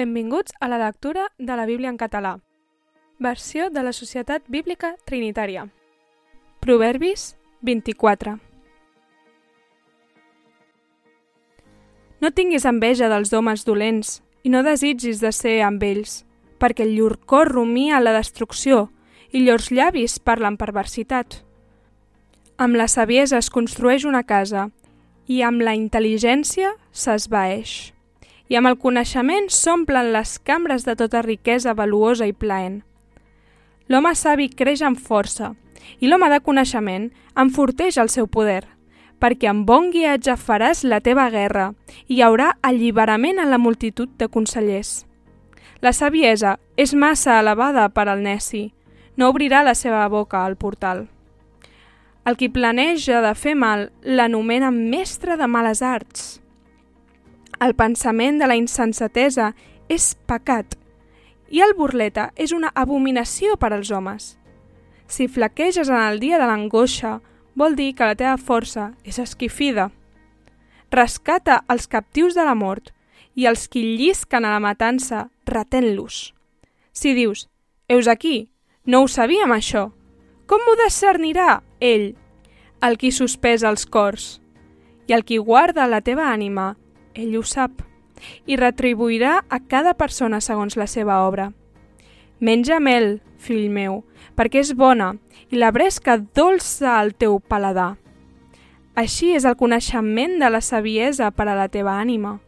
Benvinguts 0.00 0.54
a 0.60 0.68
la 0.68 0.78
lectura 0.78 1.26
de 1.36 1.56
la 1.56 1.66
Bíblia 1.66 1.90
en 1.90 1.98
català. 1.98 2.38
Versió 3.18 3.68
de 3.68 3.82
la 3.82 3.92
Societat 3.92 4.46
Bíblica 4.48 4.94
Trinitària. 5.04 5.66
Proverbis 6.64 7.36
24. 7.60 8.38
No 12.24 12.30
tinguis 12.32 12.64
enveja 12.64 13.12
dels 13.12 13.34
homes 13.36 13.66
dolents 13.68 14.22
i 14.42 14.54
no 14.56 14.64
desitgis 14.64 15.20
de 15.20 15.34
ser 15.36 15.58
amb 15.68 15.84
ells, 15.84 16.22
perquè 16.56 16.88
llur 16.88 17.18
cor 17.28 17.52
rumia 17.52 18.00
la 18.00 18.16
destrucció 18.16 18.86
i 19.36 19.44
llurs 19.44 19.68
llavis 19.68 20.16
parlen 20.16 20.56
perversitat. 20.56 21.42
Amb 22.56 22.80
la 22.80 22.88
saviesa 22.88 23.36
es 23.36 23.52
construeix 23.52 24.08
una 24.08 24.24
casa 24.24 24.70
i 25.28 25.44
amb 25.44 25.60
la 25.60 25.76
intel·ligència 25.76 26.72
s'esvaeix. 26.88 27.90
I 28.50 28.58
amb 28.58 28.66
el 28.66 28.80
coneixement 28.82 29.46
s'omplen 29.54 30.10
les 30.10 30.38
cambres 30.42 30.82
de 30.82 30.96
tota 30.98 31.22
riquesa 31.22 31.74
valuosa 31.78 32.26
i 32.26 32.32
plaent. 32.34 32.80
L'home 33.86 34.10
savi 34.18 34.48
creix 34.50 34.82
amb 34.82 34.98
força 34.98 35.52
i 36.02 36.10
l'home 36.10 36.26
de 36.32 36.40
coneixement 36.42 37.08
enforteix 37.38 37.98
el 38.02 38.10
seu 38.10 38.26
poder, 38.26 38.64
perquè 39.22 39.52
amb 39.52 39.68
bon 39.68 39.92
guiatge 39.94 40.34
faràs 40.34 40.82
la 40.82 40.98
teva 40.98 41.28
guerra 41.30 41.70
i 42.08 42.16
hi 42.16 42.24
haurà 42.26 42.56
alliberament 42.66 43.38
en 43.38 43.54
la 43.54 43.62
multitud 43.62 44.10
de 44.18 44.26
consellers. 44.28 45.04
La 45.80 45.94
saviesa 45.94 46.58
és 46.76 46.92
massa 46.92 47.38
elevada 47.38 47.86
per 47.94 48.08
al 48.08 48.26
neci, 48.26 48.72
no 49.16 49.30
obrirà 49.30 49.62
la 49.62 49.76
seva 49.78 50.08
boca 50.08 50.42
al 50.44 50.56
portal. 50.56 51.06
El 52.26 52.36
qui 52.36 52.50
planeja 52.52 53.22
de 53.24 53.32
fer 53.38 53.54
mal 53.54 53.90
l'anomena 54.02 54.70
mestre 54.74 55.38
de 55.40 55.46
males 55.46 55.80
arts. 55.82 56.40
El 57.60 57.74
pensament 57.76 58.38
de 58.40 58.46
la 58.48 58.56
insensatesa 58.56 59.50
és 59.92 60.14
pecat 60.30 60.78
i 61.50 61.60
el 61.60 61.74
burleta 61.76 62.30
és 62.38 62.54
una 62.56 62.70
abominació 62.78 63.56
per 63.60 63.72
als 63.74 63.90
homes. 63.90 64.36
Si 65.10 65.26
flaqueges 65.28 65.90
en 65.90 65.98
el 65.98 66.20
dia 66.22 66.38
de 66.38 66.46
l'angoixa, 66.46 67.18
vol 67.58 67.76
dir 67.76 67.92
que 67.98 68.06
la 68.06 68.16
teva 68.16 68.38
força 68.38 68.92
és 69.04 69.18
esquifida. 69.18 69.90
Rescata 70.94 71.60
els 71.68 71.90
captius 71.90 72.38
de 72.38 72.46
la 72.46 72.54
mort 72.54 72.94
i 73.34 73.46
els 73.50 73.66
qui 73.68 73.82
llisquen 73.98 74.46
a 74.46 74.54
la 74.54 74.62
matança, 74.62 75.28
retén-los. 75.44 76.32
Si 76.92 77.12
dius, 77.14 77.48
heus 77.88 78.08
aquí, 78.08 78.50
no 78.86 79.02
ho 79.02 79.08
sabíem 79.08 79.52
això, 79.52 79.90
com 80.46 80.62
m'ho 80.64 80.78
discernirà 80.80 81.60
ell, 81.80 82.14
el 82.80 82.96
qui 82.96 83.10
sospesa 83.12 83.68
els 83.68 83.84
cors? 83.86 84.38
I 85.10 85.12
el 85.12 85.26
qui 85.26 85.38
guarda 85.38 85.90
la 85.90 86.00
teva 86.00 86.30
ànima, 86.30 86.76
ell 87.14 87.36
ho 87.38 87.42
sap, 87.42 87.82
i 88.46 88.56
retribuirà 88.56 89.40
a 89.48 89.60
cada 89.60 89.94
persona 89.94 90.40
segons 90.40 90.76
la 90.76 90.86
seva 90.86 91.22
obra. 91.26 91.50
Menja 92.40 92.80
mel, 92.80 93.20
fill 93.38 93.70
meu, 93.72 94.02
perquè 94.36 94.62
és 94.62 94.74
bona, 94.76 95.14
i 95.50 95.58
la 95.58 95.72
bresca 95.72 96.18
dolça 96.18 96.98
al 96.98 97.14
teu 97.14 97.38
paladar. 97.40 97.96
Així 98.94 99.32
és 99.36 99.46
el 99.48 99.56
coneixement 99.56 100.38
de 100.40 100.50
la 100.50 100.60
saviesa 100.60 101.30
per 101.30 101.48
a 101.48 101.56
la 101.56 101.68
teva 101.68 101.98
ànima. 102.00 102.38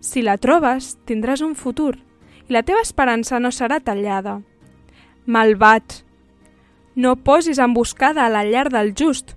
Si 0.00 0.22
la 0.22 0.36
trobes, 0.36 0.96
tindràs 1.06 1.42
un 1.44 1.54
futur, 1.54 1.96
i 2.46 2.52
la 2.52 2.62
teva 2.62 2.82
esperança 2.84 3.40
no 3.40 3.50
serà 3.50 3.80
tallada. 3.80 4.40
Malvat! 5.26 6.02
No 6.94 7.16
posis 7.16 7.58
emboscada 7.58 8.24
a 8.24 8.32
la 8.32 8.44
llar 8.44 8.68
del 8.72 8.94
just, 8.96 9.34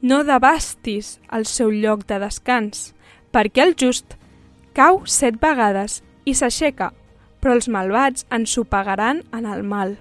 no 0.00 0.22
devastis 0.24 1.18
el 1.32 1.44
seu 1.50 1.72
lloc 1.72 2.06
de 2.06 2.20
descans, 2.22 2.94
perquè 3.36 3.66
el 3.66 3.74
just 3.76 4.14
cau 4.72 5.02
set 5.04 5.34
vegades 5.42 5.98
i 6.24 6.32
s'aixeca, 6.32 6.94
però 7.36 7.52
els 7.52 7.66
malvats 7.68 8.24
ens 8.32 8.54
ho 8.56 8.62
pagaran 8.64 9.20
en 9.36 9.44
el 9.44 9.60
mal. 9.60 9.98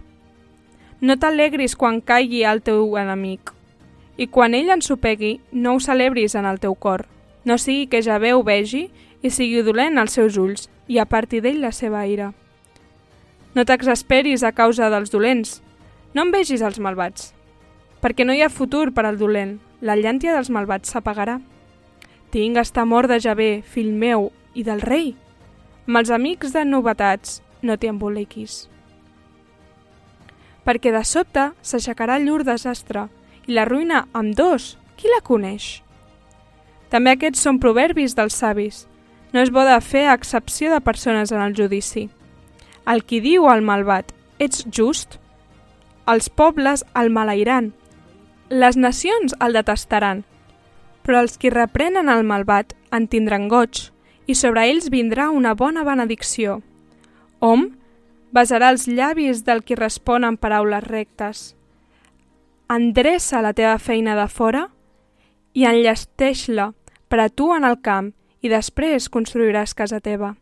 No 1.04 1.18
t'alegris 1.20 1.76
quan 1.76 2.00
caigui 2.00 2.46
el 2.48 2.62
teu 2.64 2.96
enemic, 2.96 3.52
i 4.16 4.30
quan 4.32 4.56
ell 4.56 4.72
ensopegui, 4.72 5.42
no 5.52 5.74
ho 5.76 5.82
celebris 5.84 6.38
en 6.40 6.48
el 6.48 6.62
teu 6.64 6.78
cor. 6.80 7.04
No 7.44 7.58
sigui 7.60 7.90
que 7.92 8.02
ja 8.02 8.16
ho 8.16 8.44
vegi 8.44 8.88
i 9.22 9.30
sigui 9.30 9.62
dolent 9.68 10.00
als 10.00 10.16
seus 10.16 10.38
ulls 10.38 10.70
i 10.88 11.00
aparti 11.04 11.42
d'ell 11.42 11.60
la 11.60 11.74
seva 11.76 12.06
ira. 12.08 12.32
No 13.54 13.66
t'exasperis 13.66 14.44
a 14.44 14.54
causa 14.56 14.90
dels 14.90 15.12
dolents, 15.12 15.62
no 16.14 16.24
envegis 16.24 16.62
els 16.62 16.80
malvats, 16.80 17.34
perquè 18.00 18.24
no 18.24 18.32
hi 18.32 18.42
ha 18.42 18.50
futur 18.50 18.94
per 18.94 19.06
al 19.06 19.20
dolent, 19.20 19.60
la 19.82 20.00
llàntia 20.00 20.32
dels 20.32 20.50
malvats 20.50 20.96
s'apagarà. 20.96 21.42
Tingues 22.36 22.74
temor 22.76 23.08
de 23.08 23.16
Javé, 23.24 23.62
fill 23.64 23.94
meu, 23.96 24.26
i 24.52 24.66
del 24.68 24.82
rei. 24.84 25.14
Amb 25.88 26.02
els 26.02 26.10
amics 26.12 26.52
de 26.52 26.66
novetats 26.68 27.38
no 27.64 27.78
t'hi 27.80 27.88
emboliquis. 27.88 28.56
Perquè 30.68 30.92
de 30.92 31.06
sobte 31.08 31.46
s'aixecarà 31.64 32.18
llur 32.20 32.42
desastre 32.44 33.06
i 33.48 33.56
la 33.56 33.64
ruïna 33.64 34.04
amb 34.12 34.36
dos, 34.36 34.74
qui 35.00 35.08
la 35.14 35.22
coneix? 35.24 35.70
També 36.92 37.16
aquests 37.16 37.48
són 37.48 37.62
proverbis 37.64 38.20
dels 38.20 38.36
savis. 38.36 38.84
No 39.32 39.40
és 39.40 39.56
bo 39.56 39.64
de 39.64 39.80
fer 39.80 40.04
excepció 40.12 40.76
de 40.76 40.84
persones 40.84 41.32
en 41.32 41.40
el 41.40 41.56
judici. 41.56 42.10
El 42.84 43.08
qui 43.08 43.24
diu 43.24 43.48
al 43.48 43.64
malvat, 43.64 44.12
ets 44.44 44.68
just, 44.68 45.22
els 46.04 46.28
pobles 46.28 46.84
el 47.00 47.16
malairan, 47.16 47.72
les 48.52 48.76
nacions 48.76 49.40
el 49.40 49.56
detestaran, 49.56 50.26
però 51.06 51.22
els 51.22 51.38
qui 51.38 51.54
reprenen 51.54 52.10
el 52.10 52.26
malvat 52.26 52.74
en 52.92 53.06
tindran 53.08 53.48
goig, 53.48 53.92
i 54.26 54.34
sobre 54.34 54.66
ells 54.66 54.90
vindrà 54.90 55.30
una 55.30 55.54
bona 55.54 55.86
benedicció. 55.86 56.62
Hom 57.40 57.70
besarà 58.34 58.72
els 58.74 58.88
llavis 58.88 59.44
del 59.46 59.62
qui 59.64 59.78
respon 59.78 60.26
amb 60.26 60.42
paraules 60.42 60.84
rectes. 60.84 61.54
Endreça 62.72 63.44
la 63.46 63.54
teva 63.54 63.78
feina 63.78 64.16
de 64.18 64.26
fora 64.28 64.66
i 65.54 65.68
enllesteix-la 65.70 66.72
per 67.08 67.22
a 67.22 67.30
tu 67.30 67.52
en 67.54 67.64
el 67.64 67.78
camp 67.86 68.12
i 68.42 68.50
després 68.50 69.08
construiràs 69.14 69.78
casa 69.78 70.02
teva. 70.02 70.34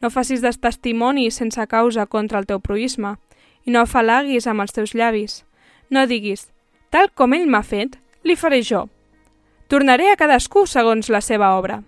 No 0.00 0.10
facis 0.10 0.42
des 0.44 0.58
testimoni 0.60 1.30
sense 1.30 1.66
causa 1.66 2.06
contra 2.06 2.38
el 2.38 2.46
teu 2.46 2.60
proisme 2.60 3.16
i 3.64 3.74
no 3.74 3.82
afalaguis 3.82 4.46
amb 4.46 4.62
els 4.64 4.74
teus 4.76 4.94
llavis. 4.94 5.42
No 5.90 6.06
diguis, 6.06 6.48
tal 6.90 7.10
com 7.10 7.34
ell 7.34 7.48
m'ha 7.50 7.62
fet, 7.66 7.98
li 8.22 8.36
faré 8.36 8.62
jo. 8.62 8.86
Tornaré 9.68 10.10
a 10.12 10.16
cadascú 10.20 10.66
segons 10.68 11.08
la 11.08 11.22
seva 11.24 11.54
obra. 11.56 11.80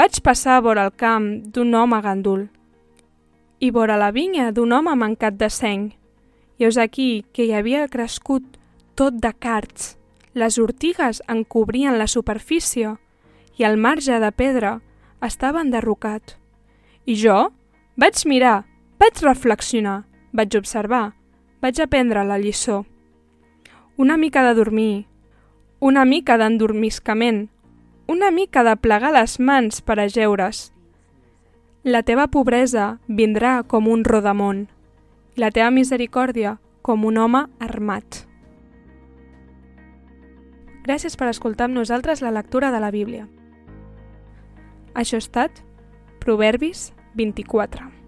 Vaig 0.00 0.16
passar 0.24 0.62
vora 0.64 0.86
el 0.88 0.94
camp 0.96 1.26
d'un 1.52 1.74
home 1.76 2.00
gandul 2.02 2.46
i 3.60 3.68
vora 3.70 3.98
la 4.00 4.10
vinya 4.12 4.50
d'un 4.52 4.72
home 4.72 4.94
mancat 4.96 5.36
de 5.36 5.50
seny. 5.52 5.84
I 6.58 6.64
heus 6.64 6.78
aquí 6.80 7.24
que 7.32 7.44
hi 7.44 7.52
havia 7.52 7.86
crescut 7.88 8.56
tot 8.96 9.20
de 9.20 9.32
carts. 9.32 9.94
Les 10.34 10.58
ortigues 10.58 11.22
en 11.28 11.44
cobrien 11.44 11.98
la 11.98 12.08
superfície 12.08 12.96
i 13.56 13.64
el 13.68 13.76
marge 13.76 14.18
de 14.20 14.32
pedra 14.32 14.80
estava 15.22 15.62
enderrocat. 15.62 16.36
I 17.06 17.14
jo 17.20 17.52
vaig 18.00 18.24
mirar, 18.26 18.64
vaig 18.98 19.20
reflexionar, 19.22 20.04
vaig 20.32 20.56
observar, 20.58 21.12
vaig 21.62 21.80
aprendre 21.80 22.24
la 22.24 22.38
lliçó. 22.38 22.84
Una 23.96 24.16
mica 24.16 24.42
de 24.42 24.54
dormir, 24.58 25.06
una 25.84 26.06
mica 26.06 26.38
d'endormiscament, 26.40 27.50
una 28.08 28.30
mica 28.32 28.62
de 28.64 28.72
plegar 28.80 29.10
les 29.12 29.34
mans 29.36 29.82
per 29.84 29.98
a 30.00 30.06
jeure's. 30.08 30.70
La 31.84 32.00
teva 32.02 32.24
pobresa 32.32 32.86
vindrà 33.04 33.58
com 33.68 33.90
un 33.92 34.00
rodamont, 34.08 34.62
la 35.36 35.50
teva 35.52 35.68
misericòrdia 35.76 36.54
com 36.80 37.04
un 37.04 37.18
home 37.20 37.42
armat. 37.60 38.22
Gràcies 40.88 41.18
per 41.20 41.28
escoltar 41.28 41.68
amb 41.68 41.76
nosaltres 41.76 42.24
la 42.24 42.32
lectura 42.32 42.72
de 42.72 42.80
la 42.80 42.88
Bíblia. 42.88 43.28
Això 44.94 45.20
ha 45.20 45.24
estat 45.26 45.60
Proverbis 46.24 46.94
24. 47.12 48.03